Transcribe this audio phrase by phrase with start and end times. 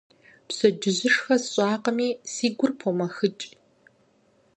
[0.47, 3.45] Пщэдджыжьышхэ сщӀакъыми, си гур помэхыкӀ.